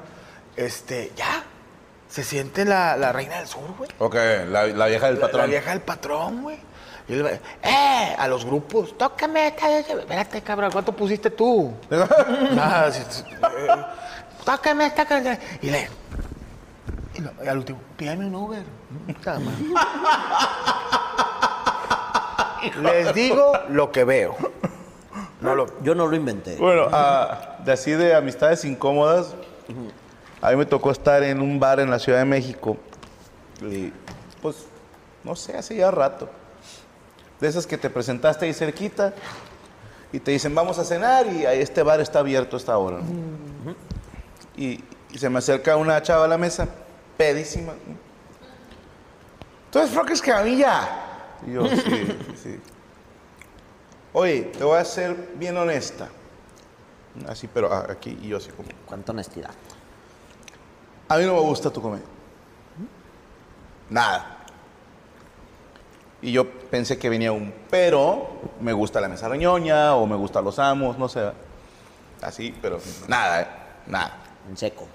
[0.58, 1.44] este, ya.
[2.10, 3.90] Se siente la, la reina del sur, güey.
[4.00, 4.16] Ok,
[4.50, 5.42] la, la vieja del patrón.
[5.42, 6.58] La vieja del patrón, güey.
[7.10, 7.32] Y él va,
[7.64, 8.16] ¡Eh!
[8.18, 8.98] A los grupos.
[8.98, 9.48] Tócame.
[9.48, 9.90] esta vez".
[9.90, 10.72] Espérate, cabrón.
[10.72, 11.74] ¿Cuánto pusiste tú?
[12.54, 12.92] Nada.
[12.92, 13.68] sí, sí, eh,
[14.46, 14.92] Tócame.
[15.62, 15.90] Y le...
[17.16, 18.64] Y, lo- y al último, pídame un Uber.
[22.82, 24.36] Les digo lo que veo.
[25.42, 25.82] No lo...
[25.84, 26.56] Yo no lo inventé.
[26.58, 26.88] Bueno,
[27.64, 29.36] de así de amistades incómodas,
[30.42, 32.78] a mí me tocó estar en un bar en la Ciudad de México.
[33.62, 33.92] Y,
[34.42, 34.66] pues,
[35.24, 36.30] no sé, hace ya rato.
[37.40, 39.14] De esas que te presentaste ahí cerquita
[40.12, 42.98] y te dicen, vamos a cenar y este bar está abierto a esta hora.
[42.98, 43.76] ¿no?
[44.56, 46.68] Y, y se me acerca una chava a la mesa,
[47.16, 47.74] pedísima.
[49.66, 50.90] Entonces, Frank Escamilla.
[51.46, 52.60] Y yo, sí, sí.
[54.14, 56.10] Oye, te voy a ser bien honesta.
[57.28, 58.70] Así, pero ah, aquí y yo así como.
[58.86, 59.52] Cuánta honestidad.
[61.10, 62.06] A mí no me gusta tu comedia.
[63.90, 64.38] Nada.
[66.22, 68.28] Y yo pensé que venía un pero,
[68.60, 71.32] me gusta la mesa reñoña o me gustan los amos, no sé.
[72.22, 73.48] Así, pero nada, ¿eh?
[73.86, 74.18] Nada.
[74.50, 74.88] En seco.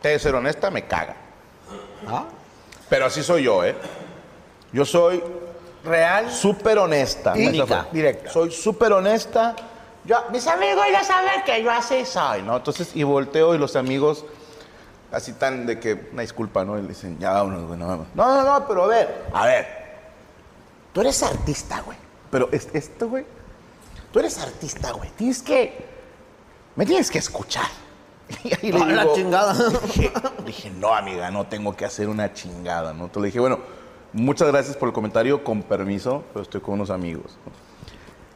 [0.00, 1.16] Te de ser honesta, me caga.
[2.06, 2.24] ¿Ah?
[2.88, 3.74] Pero así soy yo, ¿eh?
[4.72, 5.22] Yo soy
[5.84, 6.30] Real.
[6.30, 7.32] súper honesta.
[7.32, 7.50] Fue.
[7.92, 8.30] Directa.
[8.30, 9.56] Soy súper honesta.
[10.04, 12.56] Yo, mis amigos ya saben que yo así soy, ¿no?
[12.56, 14.24] Entonces, y volteo y los amigos,
[15.12, 16.78] así tan de que, una disculpa, ¿no?
[16.78, 18.06] Y le dicen, ya vámonos, güey, no vamos.
[18.14, 19.66] No, no, no, pero a ver, a ver.
[20.92, 21.98] Tú eres artista, güey.
[22.30, 23.24] Pero es- esto, güey.
[24.12, 25.10] Tú eres artista, güey.
[25.10, 25.86] Tienes que.
[26.76, 27.66] Me tienes que escuchar.
[28.44, 29.54] Y ahí le la chingada.
[29.54, 30.12] Dije,
[30.44, 33.04] dije, no, amiga, no tengo que hacer una chingada, ¿no?
[33.04, 33.58] Entonces le dije, bueno,
[34.12, 37.38] muchas gracias por el comentario, con permiso, pero estoy con unos amigos.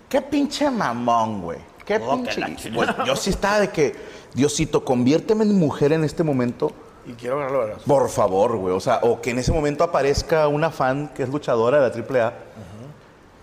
[0.08, 1.58] Qué pinche mamón, güey.
[1.84, 2.70] Qué Oh, que pinche.
[2.70, 3.94] Güey, yo sí estaba de que,
[4.34, 6.72] Diosito, conviérteme en mujer en este momento.
[7.06, 7.78] Y quiero ganarlo, ¿verdad?
[7.86, 8.74] Por favor, güey.
[8.74, 12.06] O sea, o que en ese momento aparezca una fan que es luchadora de la
[12.20, 12.32] AAA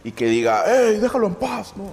[0.05, 1.73] y que diga, ¡Ey, déjalo en paz!
[1.75, 1.91] ¿no?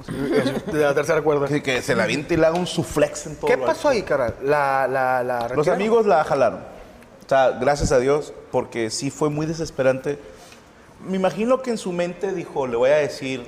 [0.72, 1.48] De la tercera cuerda.
[1.48, 3.48] que, que se la aviente y le haga un suflex en todo.
[3.48, 4.36] ¿Qué pasó ahí, carnal?
[4.44, 6.60] La, la, la Los amigos la jalaron.
[6.60, 10.20] O sea, gracias a Dios, porque sí fue muy desesperante.
[11.04, 13.44] Me imagino que en su mente dijo, le voy a decir,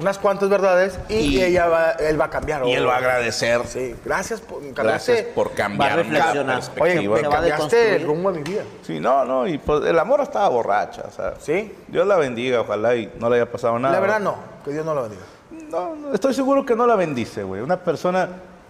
[0.00, 2.66] Unas cuantas verdades y, Y- ella va, él va a cambiar.
[2.66, 3.66] y él va a agradecer.
[3.66, 6.56] Sí, gracias por Gracias por cambiar mi reflexionar.
[6.56, 7.16] Oye, perspectiva.
[7.16, 8.62] me va a cambiaste el rumbo de mi vida.
[8.82, 11.34] Sí, no, no, y pues el amor estaba borracha, o sea.
[11.38, 11.74] ¿Sí?
[11.88, 13.94] Dios la bendiga, ojalá y no le haya pasado nada.
[13.94, 15.22] La verdad no, que Dios no lo bendiga.
[15.70, 17.60] No, no, estoy seguro que no la bendice, güey.
[17.60, 18.28] Una persona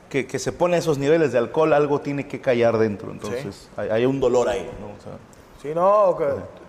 [0.09, 3.13] que, que se pone a esos niveles de alcohol, algo tiene que callar dentro.
[3.13, 4.87] Entonces, hay, hay un dolor ahí, ¿no?
[4.89, 5.13] O sea,
[5.63, 6.25] Sí, no, que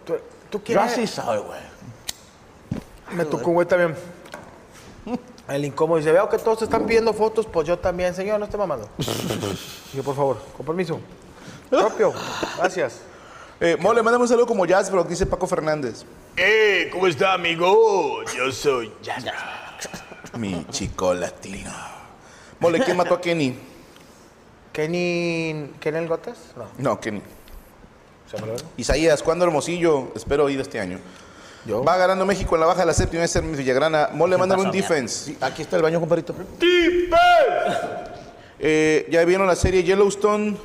[0.05, 0.13] tú,
[0.49, 0.83] tú yo quieres...
[0.91, 1.59] así soy, güey.
[3.13, 3.95] Me tocó güey también.
[5.47, 8.45] El incómodo dice, veo que todos te están pidiendo fotos, pues yo también, señor, no
[8.45, 8.87] esté mamando.
[8.97, 10.99] Dije, por favor, con permiso.
[11.69, 12.13] Propio,
[12.57, 13.01] gracias.
[13.59, 16.03] Eh, Mole, mándame un saludo como Jasper, dice Paco Fernández.
[16.35, 16.89] ¡Eh!
[16.91, 18.23] ¿Cómo está, amigo?
[18.35, 19.33] Yo soy Jasper.
[20.37, 21.71] Mi chico latino.
[22.59, 23.57] Mole, ¿quién mató a Kenny?
[24.71, 25.71] ¿Kenny...
[25.79, 26.37] ¿Kenny Gotas?
[26.55, 27.21] No, No, Kenny.
[28.29, 30.11] se me lo Isaías, ¿cuándo Hermosillo?
[30.15, 30.99] Espero ir este año.
[31.65, 31.83] Yo.
[31.83, 34.09] Va ganando México en la baja de la séptima, es mi Villagrana.
[34.13, 35.25] Mole, mándame un defense.
[35.25, 36.33] Sí, aquí está el baño, compadrito.
[38.59, 40.55] Eh, ya vieron la serie Yellowstone.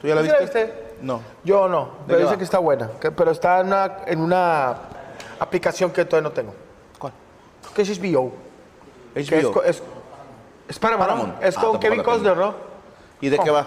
[0.00, 0.58] ¿Tú ya la ¿Tú ya viste?
[0.58, 0.82] la viste?
[1.02, 1.20] No.
[1.44, 2.38] Yo no, pero dice va?
[2.38, 2.90] que está buena.
[3.00, 4.76] que- pero está en una, en una
[5.38, 6.54] aplicación que todavía no tengo.
[6.98, 7.12] ¿Cuál?
[7.74, 8.32] Que es HBO.
[9.14, 9.52] Que es, HBO.
[9.52, 9.82] co- es,
[10.68, 11.08] es Paramount.
[11.10, 11.42] Paramount.
[11.44, 12.02] Es Ah, con Kevin.
[12.02, 12.54] Costner, ¿no?
[13.20, 13.66] ¿Y de qué va?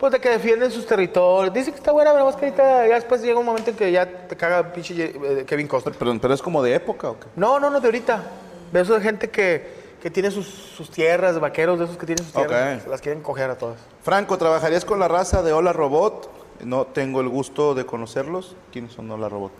[0.00, 1.52] Pues de que defienden sus territorios.
[1.52, 3.92] Dice que está buena, pero más que ahorita ya después llega un momento en que
[3.92, 5.94] ya te caga pinche eh, Kevin Costner.
[5.98, 7.26] Pero, pero es como de época o qué?
[7.36, 8.22] No, no, no, de ahorita.
[8.72, 12.24] De eso de gente que, que tiene sus, sus tierras, vaqueros de esos que tienen
[12.24, 12.82] sus tierras.
[12.82, 13.76] Se las quieren coger a todas.
[14.02, 16.30] Franco, ¿trabajarías con la raza de Hola Robot?
[16.64, 18.56] No tengo el gusto de conocerlos.
[18.72, 19.52] ¿Quiénes son Hola Robot?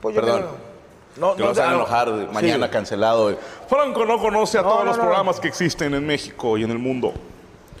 [0.00, 0.42] Pues yo Perdón.
[0.42, 0.76] creo-
[1.16, 2.28] No, Que no, a no, enojar sí.
[2.32, 3.36] mañana cancelado.
[3.68, 5.02] Franco no conoce a No, todos no, los no.
[5.02, 7.12] programas que existen en México y en el mundo.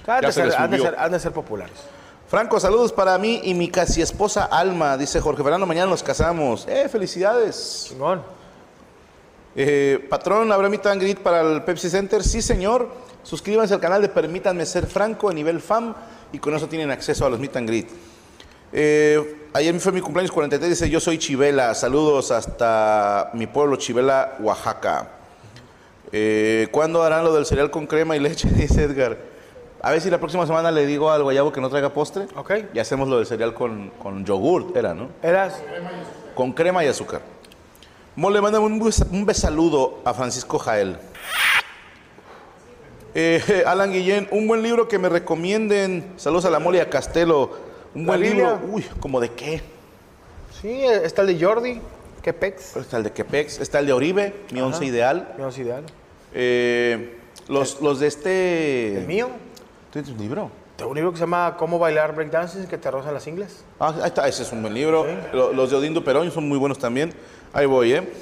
[0.06, 1.76] Han Ya de, se ser, les han, de ser, han de ser populares.
[2.28, 4.96] Franco, saludos para mí y mi casi esposa Alma.
[4.96, 6.66] Dice Jorge Fernando, mañana nos casamos.
[6.68, 7.86] ¡Eh, felicidades!
[7.88, 8.22] Chingón.
[9.54, 12.22] Eh, patrón, ¿habrá and greet para el Pepsi Center?
[12.22, 12.90] Sí, señor.
[13.22, 15.94] Suscríbanse al canal de Permítanme Ser Franco a nivel FAM
[16.32, 17.88] y con eso tienen acceso a los meet and greet.
[18.72, 21.74] Eh, ayer fue mi cumpleaños 43, dice yo soy Chivela.
[21.74, 25.08] Saludos hasta mi pueblo Chivela, Oaxaca.
[26.12, 28.48] Eh, ¿Cuándo harán lo del cereal con crema y leche?
[28.54, 29.35] Dice Edgar.
[29.82, 32.26] A ver si la próxima semana le digo al guayabo que no traiga postre.
[32.36, 32.52] Ok.
[32.74, 35.08] Y hacemos lo del cereal con, con yogurt, era, ¿no?
[35.22, 35.62] Eras.
[36.34, 37.20] Con crema y azúcar.
[38.16, 40.96] Mole, mándame un, bes- un besaludo a Francisco Jael.
[43.14, 46.12] Eh, Alan Guillén, un buen libro que me recomienden.
[46.16, 47.50] Saludos a la Mole y a Castelo.
[47.94, 48.58] Un buen Biblia.
[48.60, 48.74] libro.
[48.74, 49.62] Uy, ¿como de qué?
[50.60, 51.80] Sí, está el de Jordi.
[52.22, 52.76] ¿Qué pex?
[52.76, 55.34] Está el de Quepex, está el de Oribe, mi once ideal.
[55.38, 55.84] No es ideal.
[56.34, 58.96] Eh, los, los de este.
[58.98, 59.28] ¿El mío?
[59.96, 60.50] ¿Tú tienes un libro?
[60.76, 63.64] Tengo un libro que se llama Cómo bailar breakdancing que te rozan las ingles.
[63.80, 65.06] Ah, ahí está, ese es un buen libro.
[65.32, 67.14] Lo- Los de Odindo Perón son muy buenos también.
[67.54, 68.12] Ahí voy, ¿eh?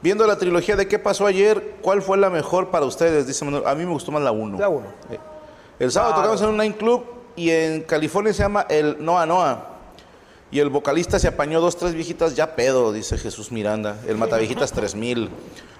[0.00, 3.26] Viendo la trilogía de qué pasó ayer, ¿cuál fue la mejor para ustedes?
[3.26, 3.66] Dice Manuel.
[3.66, 4.58] A mí me gustó más la 1.
[4.60, 4.86] La uno.
[5.80, 6.28] El sábado Claro.
[6.28, 9.70] tocamos en un nine club y en California se llama el Noa Noa.
[10.52, 13.96] Y el vocalista se apañó dos, tres viejitas ya pedo, dice Jesús Miranda.
[14.06, 15.30] El Mataviejitas 3000.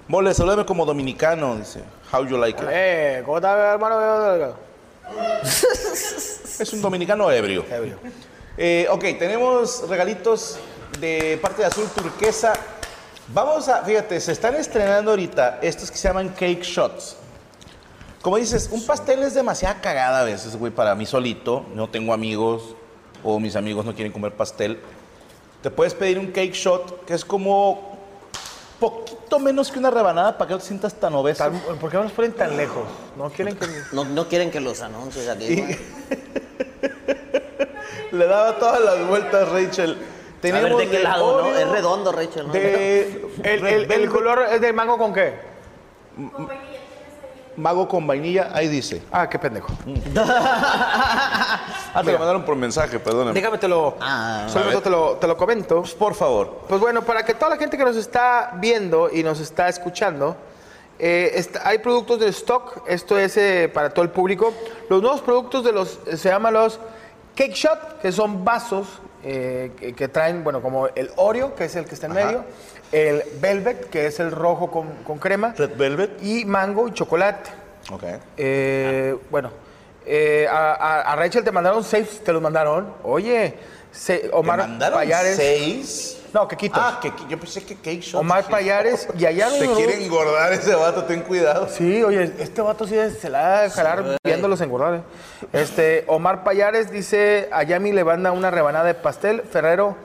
[0.09, 1.81] Mole, salúdame como dominicano, dice.
[2.11, 2.67] How you like it.
[2.69, 4.65] Eh, ¿cómo está, hermano?
[6.59, 7.65] Es un dominicano ebrio.
[7.69, 7.97] Ebrio.
[8.57, 10.57] Eh, ok, tenemos regalitos
[10.99, 12.53] de parte de Azul Turquesa.
[13.27, 17.17] Vamos a, fíjate, se están estrenando ahorita estos que se llaman cake shots.
[18.21, 21.65] Como dices, un pastel es demasiada cagada a veces, güey, para mí solito.
[21.73, 22.75] No tengo amigos
[23.23, 24.79] o mis amigos no quieren comer pastel.
[25.61, 27.94] Te puedes pedir un cake shot que es como
[28.85, 31.43] poquito menos que una rebanada para que no te sientas tan obeso.
[31.43, 32.83] Tan- ¿Por qué no los ponen tan lejos?
[33.17, 33.65] ¿No quieren que...?
[33.91, 35.55] No, no quieren que los anuncies aquí.
[35.61, 35.77] güey.
[38.11, 39.97] Le daba todas las vueltas, Rachel.
[40.43, 42.53] A ver de qué lado, Es redondo, Rachel, ¿no?
[42.53, 45.33] De El, color es de mango con qué?
[47.57, 49.01] Mago con vainilla, ahí dice.
[49.11, 49.71] Ah, qué pendejo.
[51.97, 53.33] Ah, te lo mandaron por mensaje, perdóname.
[53.33, 53.95] Déjame te lo...
[54.01, 54.81] Ah, solo a ver.
[54.81, 55.81] te lo, te lo comento.
[55.97, 56.63] Por favor.
[56.67, 60.35] Pues bueno, para que toda la gente que nos está viendo y nos está escuchando,
[60.99, 64.53] eh, está- hay productos de stock, esto es eh, para todo el público.
[64.89, 66.79] Los nuevos productos de los, eh, se llaman los
[67.33, 68.87] Cake Shot, que son vasos
[69.23, 72.43] eh, que, que traen, bueno, como el Oreo, que es el que está en medio,
[72.91, 76.23] el Velvet, que es el rojo con, con crema, Red Velvet.
[76.23, 77.49] y mango y chocolate.
[77.91, 78.03] Ok.
[78.37, 79.51] Eh, bueno,
[80.05, 82.93] eh, a, a- a Rachel te mandaron seis, te los mandaron.
[83.03, 83.55] Oye,
[83.91, 85.35] se- Omar ¿Te mandaron Payares.
[85.35, 86.21] seis?
[86.33, 86.81] No, quequitos.
[86.83, 88.15] Ah, que yo pensé que cake shots.
[88.15, 91.69] Omar Payares y allá Te quiere engordar ese vato, ten cuidado.
[91.69, 94.95] Sí, oye, este vato sí se la va a jalar viéndolos engordar.
[94.95, 95.01] ¿eh?
[95.53, 99.95] Este, Omar Payares dice, a Yami le manda una rebanada de pastel, Ferrero,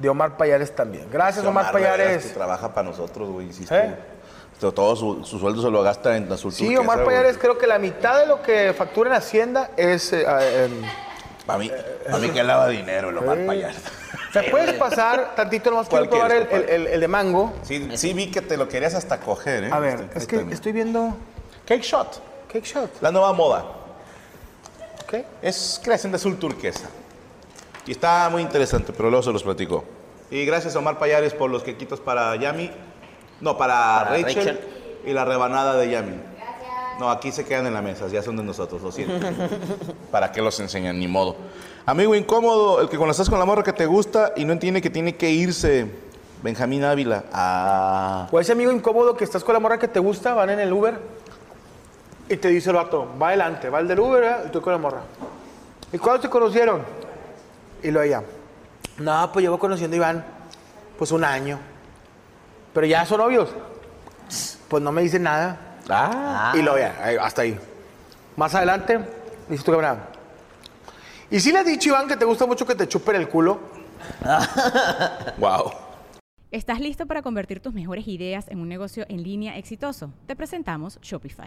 [0.00, 1.06] de Omar Payares también.
[1.12, 1.72] Gracias, Omar, ¿verdad?
[1.96, 2.24] Payares.
[2.26, 3.46] Que trabaja para nosotros, güey.
[3.46, 3.74] insisto.
[3.74, 3.94] ¿Eh?
[4.58, 7.78] Todo- su, su sueldo se lo gasta en azul Sí, Omar Payares, creo que la
[7.78, 10.12] mitad de lo que factura en Hacienda es...
[10.12, 10.68] eh, eh,
[11.46, 11.70] Para mí,
[12.04, 13.76] para mí que lava dinero el Omar Payares.
[14.32, 17.52] sea, puedes pasar tantito nomás quiero ¿Cuál probar el, el- el- el de mango.
[17.62, 19.70] Sí, sí vi que te lo querías hasta coger, ¿eh?
[19.72, 21.14] A ver, Este, es que estoy viendo
[21.66, 22.20] Cake Shot.
[22.52, 22.90] cake shot.
[23.00, 23.64] La nueva moda.
[25.04, 25.24] ¿ok?
[25.42, 26.88] Es creación de azul turquesa.
[27.86, 29.84] Y está muy interesante, pero luego se los platico.
[30.30, 32.70] Y gracias a Omar Payares por los quequitos para Yami.
[33.40, 34.60] No, para, Para Rachel, Rachel.
[35.06, 36.20] y la rebanada de Yami.
[36.98, 39.26] No, aquí se quedan en la mesa, ya son de nosotros, lo siento.
[40.10, 40.98] ¿Para qué los enseñan?
[40.98, 41.34] Ni modo.
[41.86, 44.82] Amigo incómodo, el que cuando estás con la morra que te gusta y no entiende
[44.82, 45.86] que tiene que irse.
[46.42, 47.24] Benjamín Ávila.
[47.32, 48.28] Ah.
[48.30, 50.72] O ese amigo incómodo que estás con la morra que te gusta, van en el
[50.72, 50.98] Uber
[52.28, 54.44] y te dice el vato, va adelante, va el del Uber ¿verdad?
[54.46, 55.00] y tú con la morra.
[55.92, 56.82] ¿Y cuándo te conocieron?
[57.82, 58.22] Y lo ella,
[58.98, 60.24] no, pues llevo conociendo a Iván,
[60.98, 61.58] pues un año.
[62.72, 63.50] Pero ya son novios.
[64.68, 65.58] Pues no me dicen nada.
[65.88, 66.52] Ah.
[66.54, 67.58] Y lo ya, hasta ahí.
[68.36, 69.00] Más adelante,
[69.48, 70.08] dice tu camarada.
[71.30, 73.60] ¿Y si le has dicho, Iván, que te gusta mucho que te chupen el culo?
[75.38, 75.72] Wow.
[76.50, 80.12] ¿Estás listo para convertir tus mejores ideas en un negocio en línea exitoso?
[80.26, 81.46] Te presentamos Shopify.